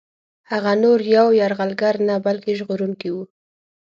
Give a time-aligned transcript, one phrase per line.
[0.51, 3.23] هغه نور یو یرغلګر نه بلکه ژغورونکی وو.